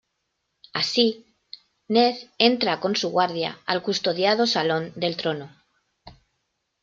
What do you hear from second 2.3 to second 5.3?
entra con su guardia al custodiado salón del